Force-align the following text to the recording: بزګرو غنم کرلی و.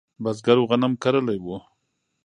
بزګرو 0.23 0.63
غنم 0.69 0.93
کرلی 1.01 1.37
و. 1.43 1.47